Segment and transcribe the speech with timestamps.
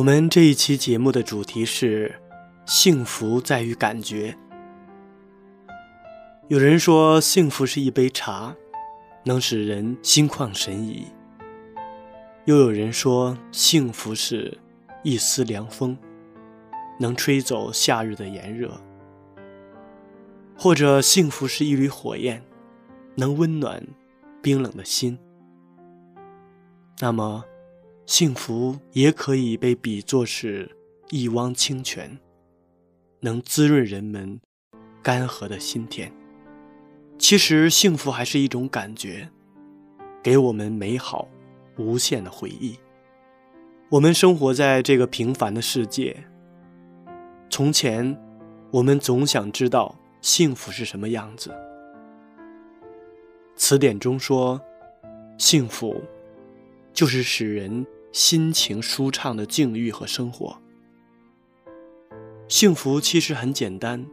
[0.00, 2.18] 我们这一期节目的主题是
[2.64, 4.34] “幸福在于感觉”。
[6.48, 8.56] 有人说，幸福是一杯茶，
[9.24, 11.04] 能使人心旷神怡；
[12.46, 14.56] 又有人说，幸福是
[15.02, 15.94] 一丝凉风，
[16.98, 18.70] 能吹走夏日的炎热；
[20.56, 22.42] 或者，幸福是一缕火焰，
[23.16, 23.86] 能温暖
[24.40, 25.18] 冰冷的心。
[27.00, 27.44] 那么，
[28.10, 30.68] 幸福也可以被比作是
[31.10, 32.18] 一汪清泉，
[33.20, 34.40] 能滋润人们
[35.00, 36.12] 干涸的心田。
[37.20, 39.28] 其实，幸福还是一种感觉，
[40.24, 41.28] 给我们美好
[41.78, 42.76] 无限的回忆。
[43.88, 46.16] 我们生活在这个平凡的世界。
[47.48, 48.20] 从前，
[48.72, 51.54] 我们总想知道幸福是什么样子。
[53.54, 54.60] 词典中说，
[55.38, 56.02] 幸福
[56.92, 57.86] 就是使人。
[58.12, 60.58] 心情舒畅的境遇和生活，
[62.48, 64.04] 幸福其实很简单。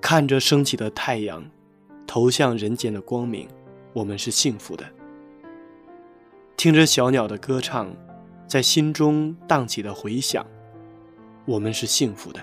[0.00, 1.44] 看着升起的太阳，
[2.06, 3.48] 投向人间的光明，
[3.92, 4.84] 我们是幸福的；
[6.56, 7.92] 听着小鸟的歌唱，
[8.46, 10.46] 在心中荡起的回响，
[11.46, 12.40] 我们是幸福的；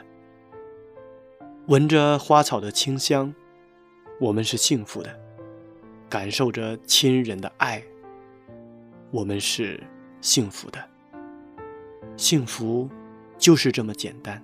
[1.68, 3.34] 闻着花草的清香，
[4.20, 5.10] 我们是幸福的；
[6.10, 7.82] 感受着亲人的爱。
[9.12, 9.78] 我们是
[10.22, 10.80] 幸福的，
[12.16, 12.90] 幸福
[13.38, 14.42] 就是这么简单，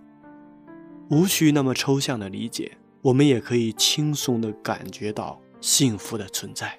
[1.09, 6.77] 无需那么抽象的理解，我们也可以轻松的感觉到幸福的存在。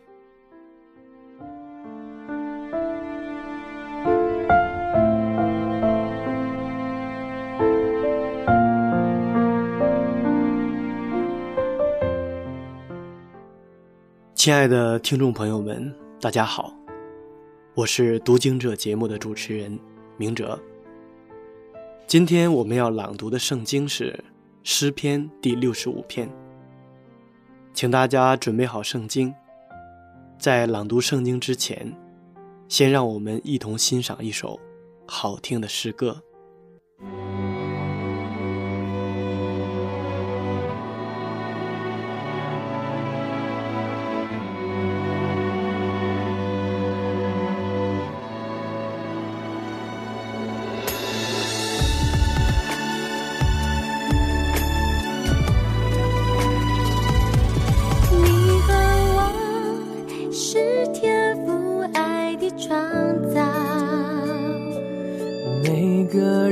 [14.35, 16.78] 亲爱的听众朋友们，大家好。
[17.79, 19.79] 我是读经者节目的主持人
[20.17, 20.61] 明哲。
[22.09, 24.25] 今天我们要朗读的圣经是
[24.65, 26.29] 诗篇第六十五篇，
[27.73, 29.33] 请大家准备好圣经。
[30.41, 31.97] 在朗读圣经之前，
[32.67, 34.59] 先让我们一同欣赏一首
[35.07, 36.21] 好听的诗歌。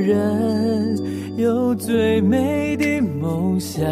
[0.07, 3.85] 人有最美的梦想，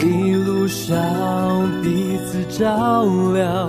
[0.00, 3.68] 一路上彼此照亮，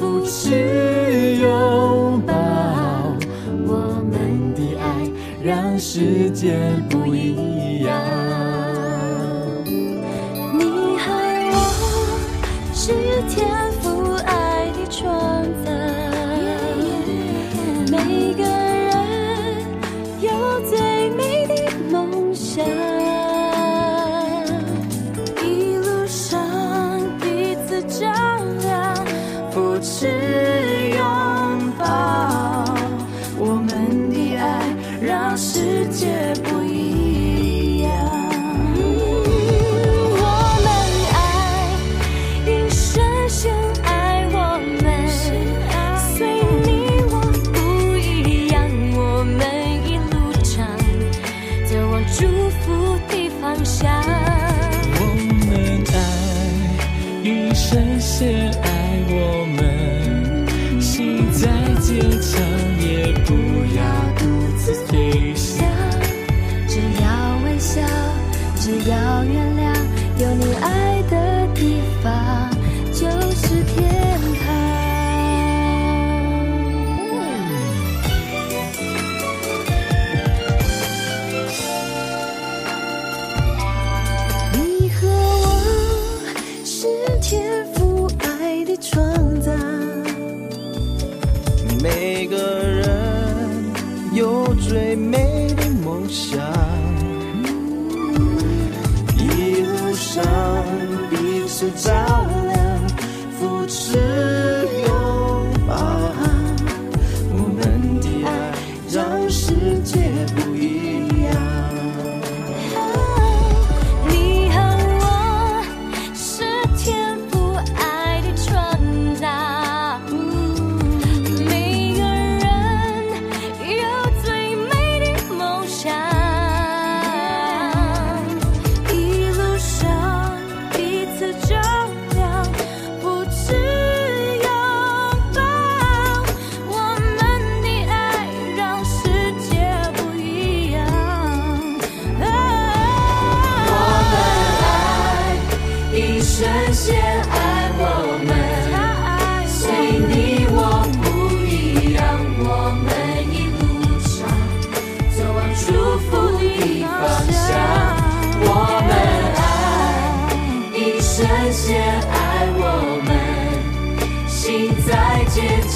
[0.00, 2.32] 扶持拥抱，
[3.66, 4.84] 我们的爱
[5.44, 6.56] 让世界
[6.88, 7.92] 不一样。
[9.66, 11.12] 你和
[11.52, 11.54] 我
[12.72, 12.94] 是
[13.28, 13.46] 天
[13.82, 15.35] 赋爱的创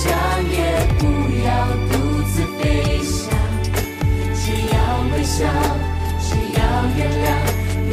[0.02, 0.10] 想
[0.50, 0.56] 也
[0.98, 1.04] 不
[1.44, 1.48] 要
[1.90, 1.92] 独
[2.22, 3.28] 自飞翔
[4.34, 4.74] 只要
[5.12, 5.44] 微笑
[6.18, 6.60] 只要
[6.96, 7.28] 原谅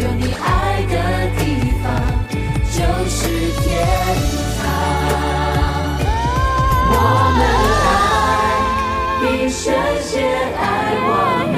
[0.02, 0.46] 有你爱
[0.84, 0.96] 的
[1.38, 1.42] 地
[1.84, 1.86] 方
[2.72, 3.20] 就是
[3.60, 3.66] 天
[4.58, 4.64] 堂
[6.94, 6.96] 我
[7.36, 7.40] 们
[7.84, 7.86] 爱
[9.22, 9.66] 你深
[10.02, 10.14] 深
[10.56, 10.64] 爱
[11.10, 11.12] 我
[11.52, 11.56] 们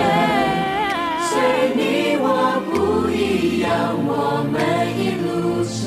[1.30, 1.32] 虽
[1.76, 2.26] 你我
[2.72, 3.70] 不一样
[4.04, 4.58] 我们
[4.98, 5.86] 一路上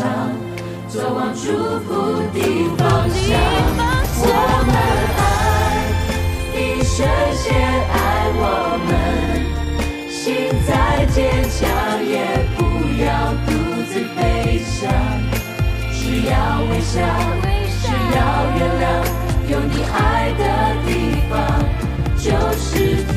[0.86, 1.50] 走往祝
[1.80, 1.90] 福
[2.32, 2.38] 的
[2.76, 3.91] 方向
[4.24, 4.28] 我
[4.66, 4.74] 们
[5.18, 5.20] 爱。
[6.54, 6.96] 一生
[7.34, 7.44] 先
[7.92, 7.96] 爱
[8.34, 8.42] 我
[8.86, 8.90] 们，
[10.10, 10.20] 心
[10.66, 10.70] 再
[11.06, 11.16] 坚
[11.50, 11.58] 强
[12.04, 12.14] 也
[12.56, 12.60] 不
[13.02, 13.06] 要
[13.46, 13.48] 独
[13.88, 14.18] 自飞
[14.64, 14.70] 翔。
[15.92, 16.32] 只要
[16.70, 16.94] 微笑，
[17.82, 17.84] 只
[18.14, 18.18] 要
[18.58, 18.84] 原谅，
[19.48, 19.96] 有你爱
[20.38, 20.40] 的
[20.86, 20.88] 地
[21.30, 21.32] 方
[22.16, 22.26] 就
[22.58, 22.66] 是
[23.12, 23.16] 天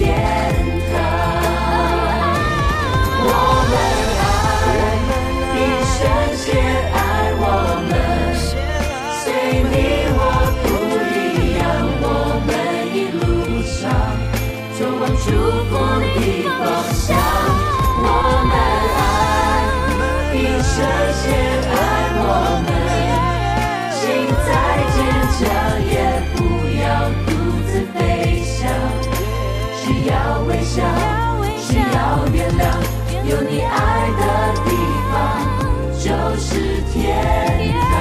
[0.91, 0.93] 堂。
[3.27, 3.29] 我
[3.69, 3.73] 们
[4.21, 4.23] 爱，
[5.55, 5.59] 一
[5.93, 5.97] 生
[6.37, 6.45] 先
[6.93, 6.95] 爱
[15.25, 16.05] 祝福的
[16.59, 16.61] 方
[16.93, 17.17] 向，
[17.97, 18.07] 我
[18.45, 18.53] 们
[18.95, 19.03] 爱，
[20.35, 20.73] 一生
[21.19, 21.23] 深
[21.71, 21.73] 爱
[22.21, 22.23] 我
[22.65, 22.69] 们。
[23.97, 23.99] 心
[24.45, 24.47] 再
[24.93, 24.95] 坚
[25.33, 25.41] 强，
[25.89, 25.93] 也
[26.35, 26.37] 不
[26.79, 26.85] 要
[27.25, 27.27] 独
[27.65, 27.97] 自飞
[28.45, 28.53] 翔。
[29.81, 30.13] 需要
[30.47, 30.77] 微笑，
[31.57, 31.97] 需要
[32.31, 32.61] 原谅，
[33.27, 33.75] 有你爱
[34.19, 34.21] 的
[34.63, 34.67] 地
[35.09, 35.13] 方
[35.97, 36.05] 就
[36.37, 36.45] 是
[36.93, 36.93] 天
[37.81, 37.94] 堂。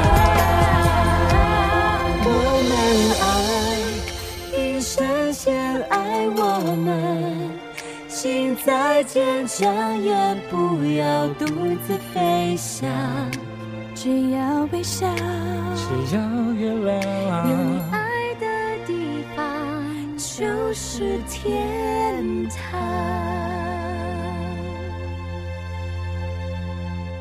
[8.65, 10.15] 再坚强也
[10.51, 11.45] 不要独
[11.87, 12.91] 自飞翔。
[13.95, 15.07] 只要微笑，
[15.77, 17.03] 只要原有
[17.45, 17.83] 你。
[17.93, 22.81] 爱的地方就是天堂。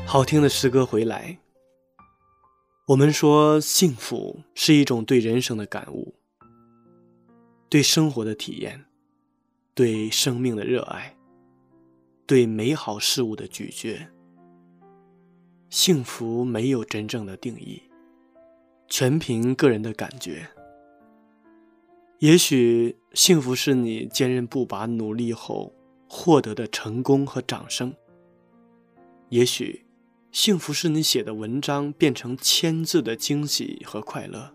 [0.06, 1.36] 好听的诗歌回来。
[2.86, 6.14] 我们说，幸福是一种对人生的感悟，
[7.68, 8.86] 对生活的体验，
[9.74, 11.13] 对生命的热爱，
[12.26, 14.08] 对美好事物的咀嚼。
[15.70, 17.82] 幸福没有真正的定义，
[18.88, 20.48] 全凭个人的感觉。
[22.18, 25.74] 也许幸福是你坚韧不拔努力后
[26.08, 27.94] 获得的成功和掌声，
[29.28, 29.84] 也许。
[30.32, 34.52] 幸福是你写的文章变成千字的惊喜和快乐。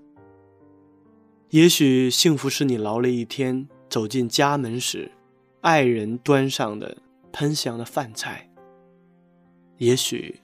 [1.52, 5.10] 也许幸福是你劳累一天走进家门时，
[5.62, 6.98] 爱人端上的
[7.32, 8.50] 喷香的饭菜。
[9.78, 10.42] 也许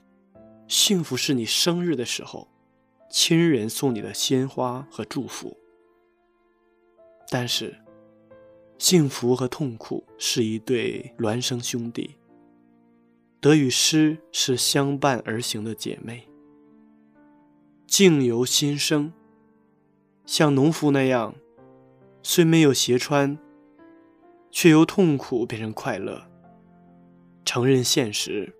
[0.66, 2.48] 幸福是你生日的时候，
[3.10, 5.56] 亲人送你的鲜花和祝福。
[7.28, 7.76] 但是，
[8.78, 12.16] 幸福和痛苦是一对孪生兄弟。
[13.40, 16.26] 得与失是相伴而行的姐妹。
[17.86, 19.12] 境由心生，
[20.24, 21.34] 像农夫那样，
[22.22, 23.38] 虽没有鞋穿，
[24.50, 26.28] 却由痛苦变成快乐。
[27.46, 28.52] 承认现实，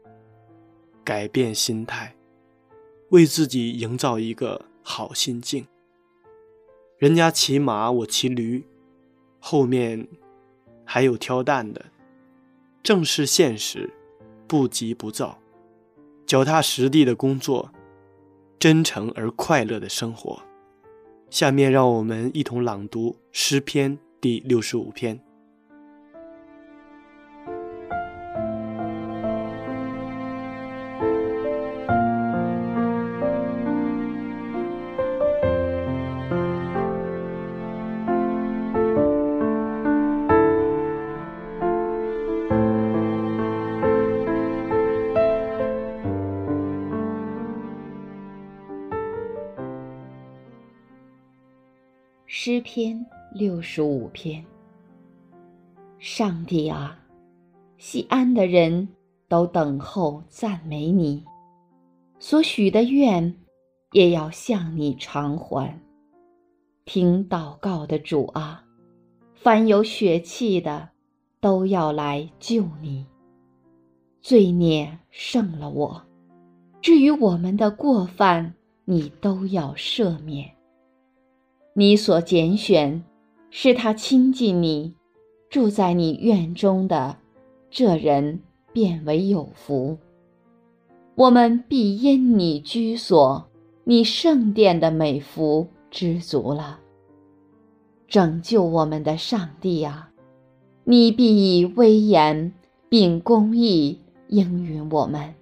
[1.05, 2.15] 改变心态，
[3.11, 5.67] 为自己营造一个好心境。
[6.97, 8.65] 人家骑马，我骑驴，
[9.41, 10.07] 后面
[10.85, 11.85] 还有挑担的。
[12.83, 13.93] 正是现实，
[14.47, 15.41] 不急不躁，
[16.25, 17.73] 脚踏实地的工作，
[18.61, 20.41] 真诚而快乐的生活。
[21.29, 25.21] 下面让我们一同朗读诗篇第六十五篇。
[52.49, 54.45] 诗篇六十五篇。
[55.99, 56.97] 上帝啊，
[57.77, 58.89] 西安的人
[59.27, 61.25] 都等候赞美你，
[62.21, 63.35] 所许的愿
[63.91, 65.77] 也要向你偿还。
[66.85, 68.63] 听祷告的主啊，
[69.35, 70.91] 凡有血气的
[71.41, 73.05] 都要来救你。
[74.23, 76.01] 罪孽胜了我，
[76.81, 80.56] 至于我们的过犯，你都要赦免。
[81.79, 83.05] 你所拣选，
[83.51, 84.95] 是他亲近你，
[85.51, 87.19] 住在你院中的
[87.71, 88.41] 这人，
[88.73, 89.99] 变为有福。
[91.17, 93.47] 我们必因你居所、
[93.85, 96.81] 你圣殿的美福知足了。
[98.09, 100.11] 拯救我们的上帝啊，
[100.85, 102.55] 你必以威严
[102.89, 105.35] 并公义应允我们。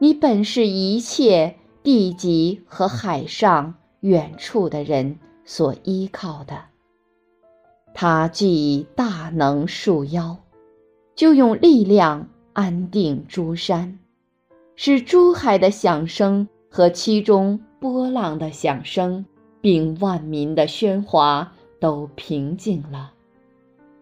[0.00, 3.76] 你本是一切地极和海上。
[4.00, 6.64] 远处的人所依靠的，
[7.92, 10.38] 他既以大能束腰，
[11.14, 13.98] 就用力量安定诸山，
[14.74, 19.26] 使诸海的响声和其中波浪的响声，
[19.60, 23.12] 并万民的喧哗都平静了。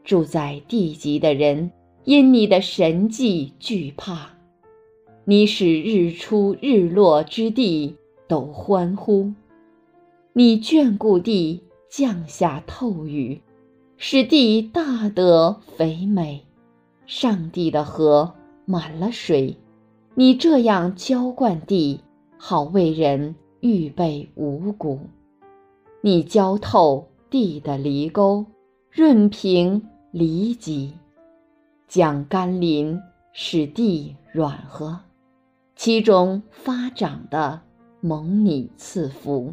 [0.04, 1.70] 住在地极的人
[2.04, 4.30] 因你的神迹惧怕，
[5.24, 7.96] 你使日出日落之地
[8.28, 9.32] 都欢呼。
[10.32, 13.40] 你眷顾地，降下透雨，
[13.96, 16.44] 使地大得肥美。
[17.06, 18.34] 上帝的河
[18.66, 19.56] 满了水，
[20.14, 22.00] 你这样浇灌地，
[22.36, 25.00] 好为人预备五谷。
[26.02, 28.44] 你浇透地的犁沟，
[28.90, 29.82] 润平
[30.12, 30.92] 犁脊，
[31.88, 33.00] 将甘霖
[33.32, 35.00] 使地软和，
[35.74, 37.60] 其中发长的
[38.00, 39.52] 蒙你赐福。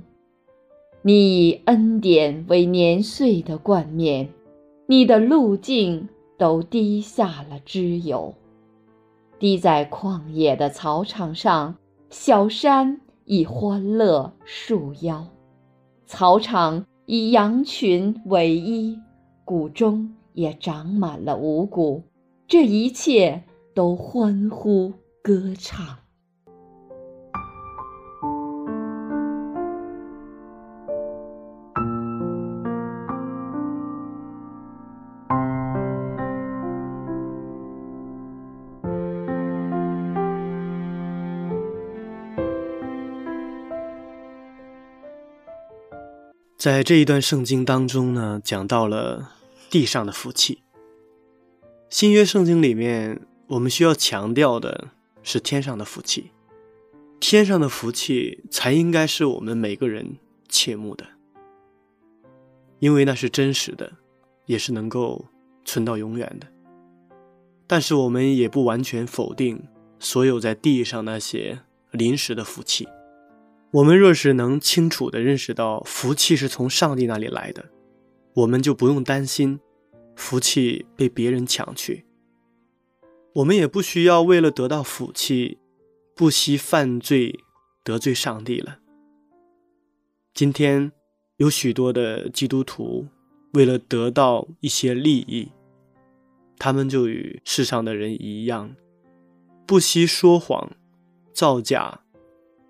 [1.07, 4.27] 你以恩典为年岁的冠冕，
[4.87, 8.33] 你的路径都滴下了脂油，
[9.37, 11.75] 滴在旷野的草场上，
[12.09, 15.27] 小山以欢乐束腰，
[16.07, 18.97] 草场以羊群为衣，
[19.43, 22.01] 谷中也长满了五谷，
[22.47, 23.43] 这一切
[23.75, 25.99] 都欢呼歌唱。
[46.65, 49.33] 在这一段圣经当中呢，讲到了
[49.69, 50.63] 地上的福气。
[51.91, 54.87] 新约圣经里面，我们需要强调的
[55.21, 56.31] 是天上的福气。
[57.19, 60.17] 天上的福气才应该是我们每个人
[60.49, 61.05] 切慕的，
[62.79, 63.91] 因为那是真实的，
[64.47, 65.25] 也是能够
[65.65, 66.47] 存到永远的。
[67.67, 69.67] 但是我们也不完全否定
[69.99, 71.59] 所有在地上那些
[71.91, 72.87] 临时的福气。
[73.75, 77.65] 我们若是能清楚地认识到福气是从上帝那里来的，
[78.33, 79.59] 我们就不用担心
[80.15, 82.05] 福气被别人抢去。
[83.33, 85.57] 我们也不需要为了得到福气，
[86.15, 87.37] 不惜犯罪
[87.83, 88.79] 得罪上帝了。
[90.33, 90.93] 今天
[91.35, 93.05] 有许多的基督徒
[93.55, 95.51] 为了得到一些利益，
[96.57, 98.73] 他们就与世上的人一样，
[99.67, 100.71] 不惜说谎、
[101.33, 102.05] 造假、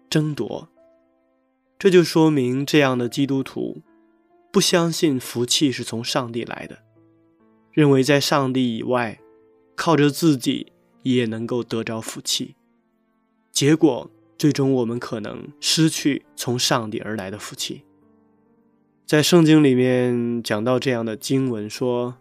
[0.10, 0.68] 争夺。
[1.78, 3.82] 这就说明，这样的基督徒
[4.52, 6.80] 不相信福气是从上帝来的，
[7.72, 9.20] 认为在上帝以外，
[9.76, 10.72] 靠着自己
[11.04, 12.56] 也能够得着福气。
[13.52, 17.84] 结果，最终我们可能失去从上帝而来的福气。
[19.06, 22.16] 在圣经里面讲到这样的经文说：“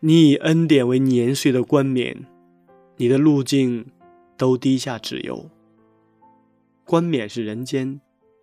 [0.00, 2.26] 你以恩典为年岁的冠冕，
[2.96, 3.86] 你的路径
[4.36, 5.48] 都滴下脂油。
[6.84, 8.00] 冠冕是人间。”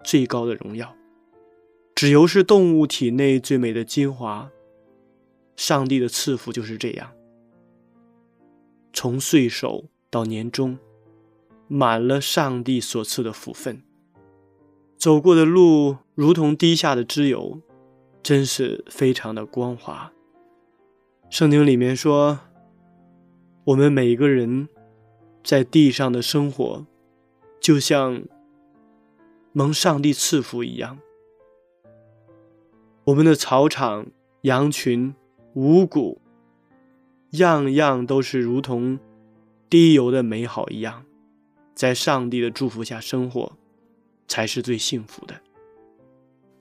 [0.07, 0.95] 最高的荣耀。
[1.93, 4.49] 脂油是动物体内最美的精华，
[5.57, 7.11] 上帝的赐福就是这样。
[8.93, 10.79] 从岁首到年终，
[11.67, 13.83] 满了上帝所赐的福分。
[14.97, 17.59] 走过的路如同滴下的脂油，
[18.23, 20.13] 真是非常的光滑。
[21.29, 22.39] 圣经里面说，
[23.65, 24.69] 我们每一个人
[25.43, 26.85] 在地上的生活，
[27.59, 28.23] 就像
[29.57, 30.99] 蒙上帝赐福一样。
[33.05, 34.05] 我们的草场、
[34.41, 35.15] 羊群、
[35.55, 36.21] 五谷，
[37.31, 38.99] 样样都是如同
[39.67, 41.05] 滴油的美好一样，
[41.73, 43.53] 在上帝的祝福下生活，
[44.27, 45.41] 才是最幸福的。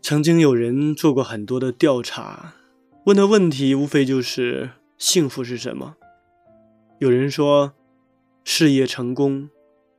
[0.00, 2.54] 曾经有人做过很多的调查，
[3.04, 5.96] 问的问题无非就是幸福是什么。
[6.98, 7.74] 有人说，
[8.42, 9.50] 事业成功，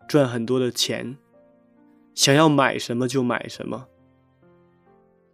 [0.08, 1.16] 赚很多的钱，
[2.18, 3.88] 想要买什么就买什么。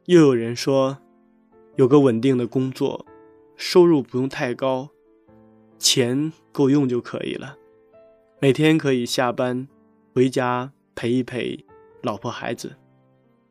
[0.07, 0.97] 又有人说。
[1.75, 3.03] 有个稳定的工作，
[3.55, 4.89] 收入不用太高，
[5.79, 7.57] 钱够用就可以了。
[8.39, 9.67] 每天可以下班
[10.13, 11.65] 回家陪一陪
[12.03, 12.75] 老婆孩子。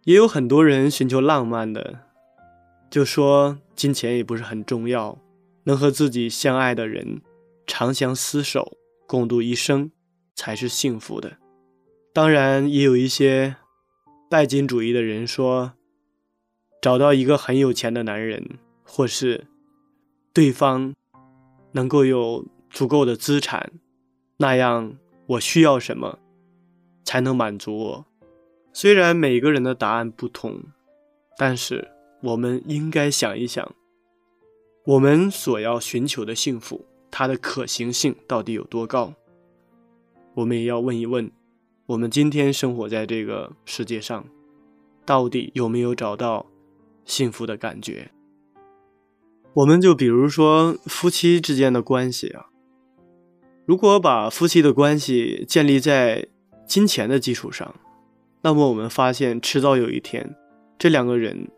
[0.05, 1.99] 也有很多人寻求浪漫的，
[2.89, 5.19] 就说金钱也不是很重要，
[5.65, 7.21] 能和自己相爱的人
[7.67, 8.77] 长相厮守，
[9.09, 9.91] 共度一生
[10.37, 11.39] 才是幸福的。
[12.13, 13.57] 当然，也有一些
[14.31, 15.73] 拜金主义的人说。
[16.83, 19.47] 找到一个很有钱的男人，或是
[20.33, 20.93] 对方
[21.71, 23.71] 能够有足够的资产，
[24.39, 26.19] 那样我需要什么
[27.05, 28.07] 才能满足我？
[28.73, 30.61] 虽然每个人的答案不同，
[31.39, 31.89] 但是
[32.21, 33.73] 我们应该想一想，
[34.85, 39.15] 我们所要寻求的幸福，它的可行性到底有多高？
[40.35, 41.31] 我们也要问一问，
[41.93, 44.25] 我们今天生活在这个世界上，
[45.05, 46.47] 到底有没有找到？
[47.05, 48.11] 幸福的感觉。
[49.53, 52.47] 我们就比如说夫妻之间的关系啊，
[53.67, 56.29] 如果把夫妻的关系建立在
[56.65, 57.75] 金钱的基础上，
[58.41, 60.35] 那么我们发现迟早有一天，
[60.79, 61.51] 这两个人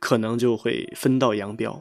[0.00, 1.80] 可能就会分道扬镳。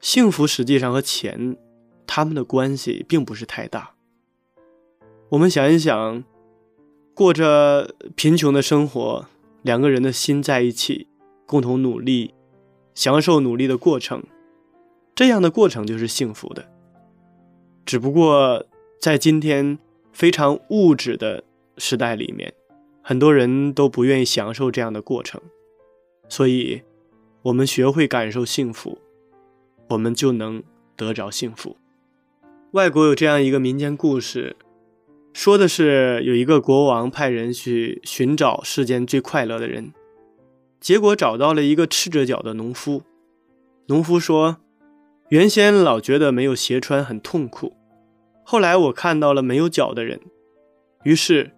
[0.00, 1.56] 幸福实际上和钱
[2.04, 3.95] 他们的关系并不是太大。
[5.30, 6.24] 我们想一想，
[7.14, 9.26] 过着贫穷的生活，
[9.62, 11.08] 两个人的心在一起。
[11.48, 12.34] 共同努力，
[12.92, 14.24] 享受努力的过程，
[15.14, 16.68] 这样的过程就是幸福的。
[17.84, 18.66] 只不过
[19.00, 19.78] 在今天
[20.12, 21.44] 非常物质的
[21.78, 22.52] 时代里面，
[23.00, 25.40] 很多人都不愿意享受这样的过程。
[26.28, 26.82] 所以，
[27.42, 28.98] 我们学会感受幸福，
[29.90, 30.60] 我们就能
[30.96, 31.76] 得着幸福。
[32.72, 34.56] 外国有这样一个民间故事，
[35.36, 39.92] 说的是有一个国王派人去寻找世间最快乐的人。
[40.80, 43.02] 结果找到了一个赤着脚的农夫。
[43.88, 44.56] 农夫说
[45.28, 47.74] ：“原先老觉得没有鞋穿很痛苦，
[48.44, 50.18] 后来我看到了没有脚的人，
[51.04, 51.52] 于是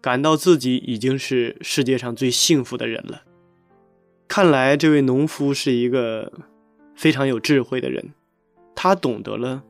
[0.00, 3.24] 感到自己已经是世界上最幸福的人了。”
[4.26, 6.32] 看来这位农夫是一个
[6.96, 8.14] 非常有智慧的人，
[8.74, 9.62] 他懂得了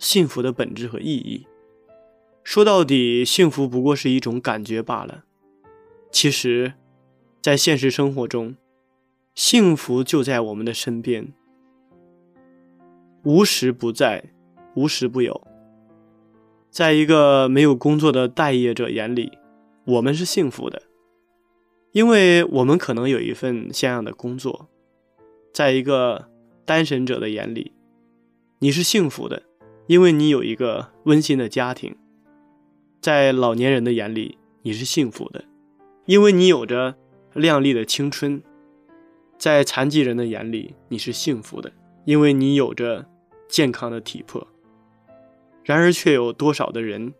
[0.00, 1.46] 幸福的本质和意义。
[2.48, 5.24] 说到底，幸福不过是一种感觉罢了。
[6.10, 6.72] 其实。
[7.42, 8.56] 在现实生活中，
[9.34, 11.34] 幸福就在我们的身边，
[13.22, 14.32] 无时不在，
[14.74, 15.46] 无时不有。
[16.70, 19.32] 在一个没有工作的待业者眼里，
[19.84, 20.82] 我们是幸福的，
[21.92, 24.68] 因为我们可能有一份像样的工作；
[25.52, 26.28] 在一个
[26.64, 27.72] 单身者的眼里，
[28.58, 29.42] 你是幸福的，
[29.86, 31.92] 因为你有一个温馨的家庭；
[33.00, 35.44] 在老年人的眼里，你是幸福的，
[36.06, 36.96] 因为你有着。
[37.34, 38.42] 亮丽的青春，
[39.38, 41.70] 在残疾人的眼里，你是幸福的，
[42.04, 43.06] 因为你有着
[43.48, 44.44] 健康的体魄。
[45.62, 47.14] 然而，却有多少的人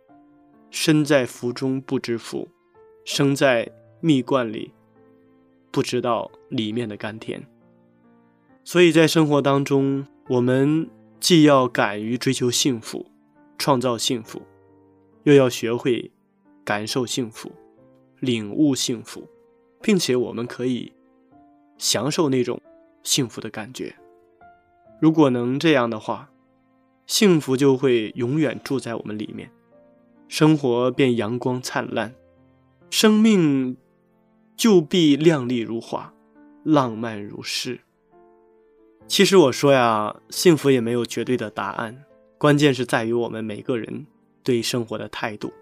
[0.70, 2.48] 身在福中不知福，
[3.04, 4.72] 生在蜜罐里
[5.70, 7.46] 不知道里面的甘甜。
[8.64, 10.88] 所以在生活当中，我们
[11.20, 13.06] 既要敢于追求幸福，
[13.56, 14.42] 创造幸福，
[15.28, 16.10] 又要学会
[16.64, 17.52] 感受幸福，
[18.20, 19.22] 领悟幸福。
[19.80, 20.92] 并且我们可以
[21.76, 22.60] 享受那种
[23.02, 23.94] 幸福的感觉。
[25.00, 26.30] 如果能这样的话，
[27.06, 29.50] 幸福就会永远住在我们里面，
[30.26, 32.12] 生活便阳光灿烂，
[32.90, 33.76] 生命
[34.56, 36.12] 就必亮丽如花，
[36.64, 37.80] 浪漫如诗。
[39.06, 42.04] 其实我说呀，幸福也没有绝对的答案，
[42.36, 44.06] 关键是在于我们每个人
[44.48, 45.52] 对生活的态度。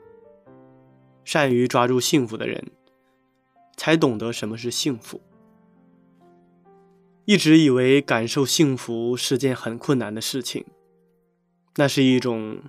[1.25, 2.63] 善于抓住幸福的人。
[3.77, 5.21] 才懂得什么是幸福。
[7.27, 10.65] 一直以为感受幸福是件很困难的事情，
[11.75, 12.63] 那是一种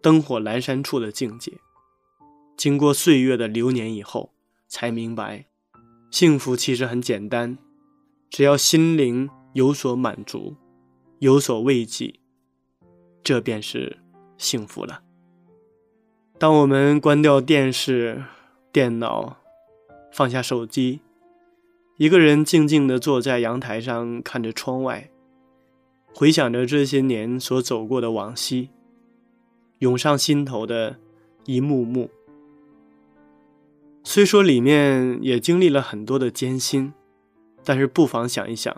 [0.00, 1.52] 灯火阑珊处的境界。
[2.56, 4.32] 经过岁月的流年以后，
[4.68, 5.44] 才明白，
[6.10, 7.58] 幸福其实很简单，
[8.30, 10.56] 只要心灵有所满足，
[11.18, 12.18] 有所慰藉，
[13.22, 13.98] 这便是
[14.38, 15.02] 幸福了。
[16.42, 18.24] 当我们关掉电视、
[18.72, 19.36] 电脑，
[20.10, 20.98] 放下手机，
[21.98, 25.08] 一个人静静地坐在阳台上，看着窗外，
[26.12, 28.70] 回想着这些年所走过的往昔，
[29.78, 30.96] 涌上心头的
[31.44, 32.10] 一幕幕。
[34.02, 36.92] 虽说里面也经历了很多的艰辛，
[37.62, 38.76] 但是不妨想一想，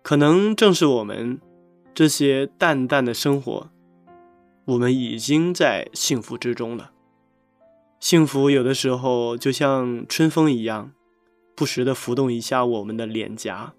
[0.00, 1.38] 可能正是我们
[1.92, 3.68] 这些淡淡的生活，
[4.64, 6.92] 我们已经在幸福之中了。
[8.00, 10.92] 幸福有的时候就像春风一样，
[11.54, 13.74] 不时的拂动一下我们的脸颊，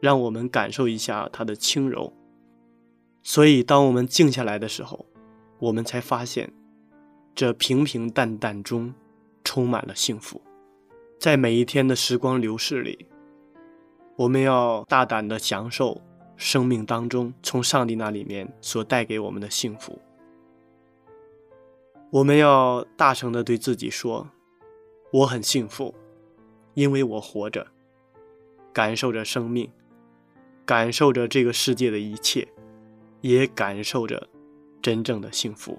[0.00, 2.12] 让我们感受一下它的轻柔。
[3.22, 5.06] 所以，当我们静下来的时候，
[5.58, 6.52] 我们才发现，
[7.34, 8.94] 这平平淡淡中。
[9.44, 10.42] 充满了幸福，
[11.18, 13.06] 在每一天的时光流逝里，
[14.14, 16.02] 我们要大胆的享受
[16.38, 20.00] 生命当中从上帝那里面所带给我们的幸福。
[22.10, 24.30] 我们要大声的对自己说
[25.12, 25.94] ：“我很幸福，
[26.74, 27.66] 因为我活着，
[28.72, 29.68] 感受着生命，
[30.64, 32.46] 感受着这个世界的一切，
[33.20, 34.28] 也感受着
[34.80, 35.78] 真正的幸福。”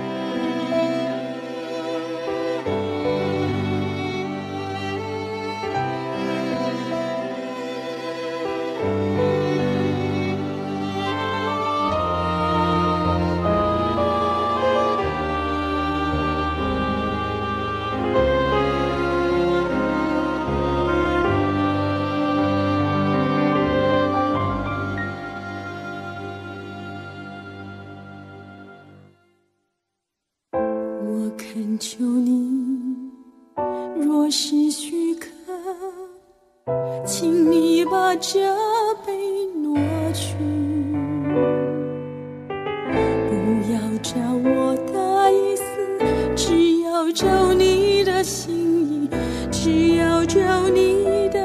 [50.41, 51.37] 有你的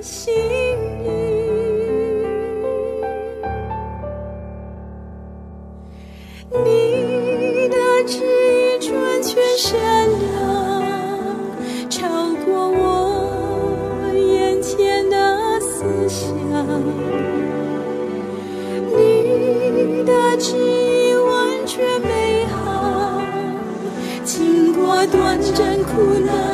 [0.00, 0.32] 心
[1.04, 1.06] 意，
[6.50, 9.72] 你的指引转确善
[10.20, 10.32] 良，
[11.90, 11.98] 超
[12.44, 12.80] 过我
[14.14, 16.24] 眼前的思想。
[18.96, 23.20] 你的记忆完全美好，
[24.24, 25.92] 经过短暂苦
[26.24, 26.53] 难。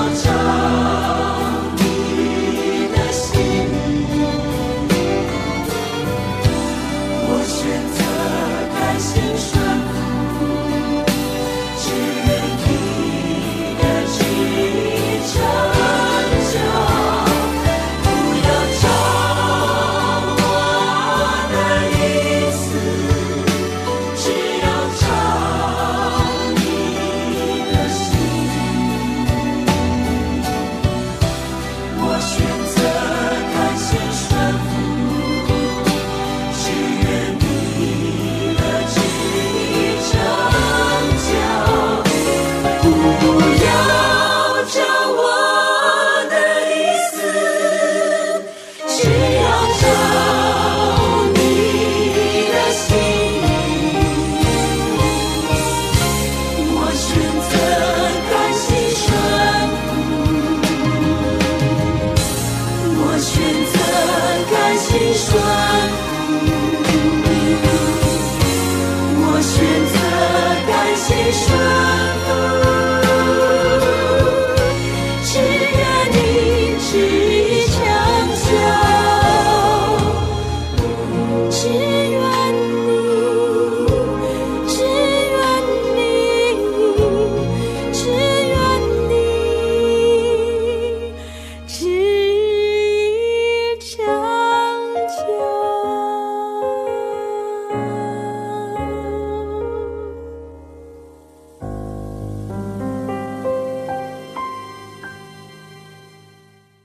[0.00, 0.29] I'll